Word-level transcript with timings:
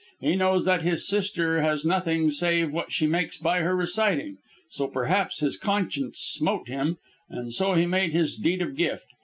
He 0.19 0.35
knows 0.35 0.65
that 0.65 0.81
his 0.81 1.07
sister 1.07 1.61
has 1.61 1.85
nothing 1.85 2.31
save 2.31 2.71
what 2.71 2.91
she 2.91 3.05
makes 3.05 3.37
by 3.37 3.59
her 3.59 3.75
reciting, 3.75 4.37
so 4.67 4.87
perhaps 4.87 5.41
his 5.41 5.57
conscience 5.59 6.17
smote 6.17 6.67
him, 6.67 6.97
and 7.29 7.53
so 7.53 7.75
he 7.75 7.85
made 7.85 8.11
his 8.11 8.35
Deed 8.35 8.63
of 8.63 8.75
Gift. 8.75 9.05